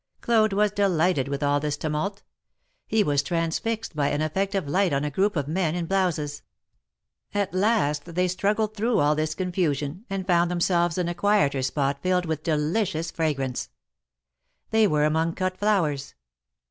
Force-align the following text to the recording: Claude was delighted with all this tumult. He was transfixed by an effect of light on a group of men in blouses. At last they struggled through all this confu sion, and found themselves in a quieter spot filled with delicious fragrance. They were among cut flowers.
Claude 0.21 0.51
was 0.51 0.71
delighted 0.71 1.27
with 1.27 1.43
all 1.43 1.59
this 1.59 1.77
tumult. 1.77 2.23
He 2.87 3.03
was 3.03 3.21
transfixed 3.21 3.95
by 3.95 4.07
an 4.09 4.19
effect 4.19 4.55
of 4.55 4.67
light 4.67 4.93
on 4.93 5.03
a 5.03 5.11
group 5.11 5.35
of 5.35 5.47
men 5.47 5.75
in 5.75 5.85
blouses. 5.85 6.41
At 7.35 7.53
last 7.53 8.05
they 8.15 8.27
struggled 8.27 8.75
through 8.75 8.97
all 8.97 9.13
this 9.13 9.35
confu 9.35 9.75
sion, 9.75 10.05
and 10.09 10.25
found 10.25 10.49
themselves 10.49 10.97
in 10.97 11.07
a 11.07 11.13
quieter 11.13 11.61
spot 11.61 12.01
filled 12.01 12.25
with 12.25 12.41
delicious 12.41 13.11
fragrance. 13.11 13.69
They 14.71 14.87
were 14.87 15.05
among 15.05 15.35
cut 15.35 15.55
flowers. 15.59 16.15